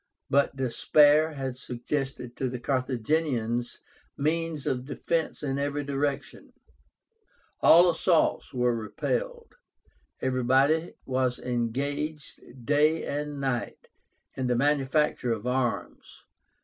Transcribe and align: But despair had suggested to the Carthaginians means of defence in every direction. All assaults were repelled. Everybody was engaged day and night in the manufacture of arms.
But 0.31 0.55
despair 0.55 1.33
had 1.33 1.57
suggested 1.57 2.35
to 2.37 2.49
the 2.49 2.57
Carthaginians 2.59 3.81
means 4.17 4.65
of 4.65 4.85
defence 4.87 5.43
in 5.43 5.59
every 5.59 5.83
direction. 5.83 6.53
All 7.61 7.87
assaults 7.87 8.51
were 8.51 8.73
repelled. 8.75 9.53
Everybody 10.19 10.95
was 11.05 11.37
engaged 11.37 12.65
day 12.65 13.05
and 13.05 13.39
night 13.39 13.89
in 14.33 14.47
the 14.47 14.55
manufacture 14.55 15.33
of 15.33 15.45
arms. 15.45 16.23